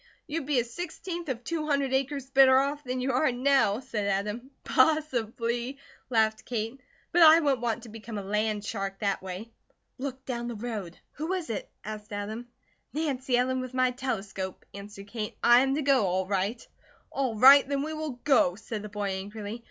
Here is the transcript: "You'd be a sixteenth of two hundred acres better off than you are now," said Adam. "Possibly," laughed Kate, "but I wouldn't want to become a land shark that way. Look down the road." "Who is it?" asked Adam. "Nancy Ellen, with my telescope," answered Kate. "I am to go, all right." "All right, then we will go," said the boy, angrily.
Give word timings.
"You'd 0.25 0.47
be 0.47 0.59
a 0.59 0.63
sixteenth 0.63 1.29
of 1.29 1.43
two 1.43 1.67
hundred 1.67 1.93
acres 1.93 2.31
better 2.31 2.57
off 2.57 2.83
than 2.83 3.01
you 3.01 3.11
are 3.11 3.31
now," 3.31 3.79
said 3.81 4.07
Adam. 4.07 4.49
"Possibly," 4.63 5.77
laughed 6.09 6.43
Kate, 6.43 6.81
"but 7.11 7.21
I 7.21 7.39
wouldn't 7.39 7.61
want 7.61 7.83
to 7.83 7.89
become 7.89 8.17
a 8.17 8.23
land 8.23 8.65
shark 8.65 8.97
that 9.01 9.21
way. 9.21 9.51
Look 9.99 10.25
down 10.25 10.47
the 10.47 10.55
road." 10.55 10.97
"Who 11.11 11.33
is 11.33 11.51
it?" 11.51 11.69
asked 11.83 12.11
Adam. 12.11 12.47
"Nancy 12.93 13.37
Ellen, 13.37 13.59
with 13.61 13.75
my 13.75 13.91
telescope," 13.91 14.65
answered 14.73 15.05
Kate. 15.07 15.37
"I 15.43 15.59
am 15.59 15.75
to 15.75 15.83
go, 15.83 16.03
all 16.07 16.25
right." 16.25 16.67
"All 17.11 17.35
right, 17.37 17.69
then 17.69 17.83
we 17.83 17.93
will 17.93 18.19
go," 18.23 18.55
said 18.55 18.81
the 18.81 18.89
boy, 18.89 19.09
angrily. 19.09 19.59